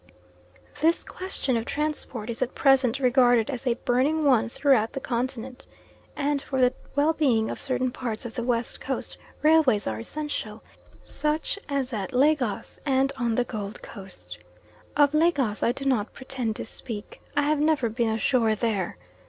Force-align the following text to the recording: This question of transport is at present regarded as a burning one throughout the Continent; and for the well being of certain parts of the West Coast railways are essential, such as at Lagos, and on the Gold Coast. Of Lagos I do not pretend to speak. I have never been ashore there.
This 0.81 1.03
question 1.03 1.55
of 1.55 1.63
transport 1.65 2.31
is 2.31 2.41
at 2.41 2.55
present 2.55 2.97
regarded 2.97 3.51
as 3.51 3.67
a 3.67 3.75
burning 3.75 4.25
one 4.25 4.49
throughout 4.49 4.93
the 4.93 4.99
Continent; 4.99 5.67
and 6.15 6.41
for 6.41 6.59
the 6.59 6.73
well 6.95 7.13
being 7.13 7.51
of 7.51 7.61
certain 7.61 7.91
parts 7.91 8.25
of 8.25 8.33
the 8.33 8.41
West 8.41 8.81
Coast 8.81 9.19
railways 9.43 9.85
are 9.85 9.99
essential, 9.99 10.63
such 11.03 11.59
as 11.69 11.93
at 11.93 12.13
Lagos, 12.13 12.79
and 12.83 13.11
on 13.17 13.35
the 13.35 13.43
Gold 13.43 13.83
Coast. 13.83 14.39
Of 14.97 15.13
Lagos 15.13 15.61
I 15.61 15.71
do 15.71 15.85
not 15.85 16.13
pretend 16.13 16.55
to 16.55 16.65
speak. 16.65 17.21
I 17.37 17.43
have 17.43 17.59
never 17.59 17.87
been 17.87 18.09
ashore 18.09 18.55
there. 18.55 18.97